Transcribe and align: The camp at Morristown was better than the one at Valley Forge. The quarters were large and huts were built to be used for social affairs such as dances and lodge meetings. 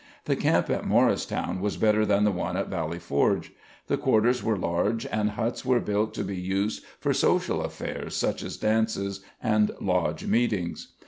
The 0.25 0.35
camp 0.35 0.67
at 0.71 0.83
Morristown 0.83 1.61
was 1.61 1.77
better 1.77 2.07
than 2.07 2.23
the 2.23 2.31
one 2.31 2.57
at 2.57 2.69
Valley 2.69 2.97
Forge. 2.97 3.51
The 3.85 3.97
quarters 3.97 4.43
were 4.43 4.57
large 4.57 5.05
and 5.05 5.29
huts 5.29 5.63
were 5.63 5.79
built 5.79 6.15
to 6.15 6.23
be 6.23 6.37
used 6.41 6.83
for 6.99 7.13
social 7.13 7.61
affairs 7.61 8.15
such 8.15 8.41
as 8.41 8.57
dances 8.57 9.21
and 9.43 9.69
lodge 9.79 10.25
meetings. 10.25 10.93